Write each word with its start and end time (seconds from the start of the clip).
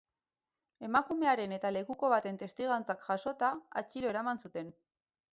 Emakumearen 0.85 1.51
eta 1.57 1.69
lekuko 1.75 2.09
baten 2.13 2.39
testigantzak 2.43 3.03
jasota, 3.09 3.51
atxilo 3.83 4.09
eraman 4.13 4.41
zuten. 4.49 4.73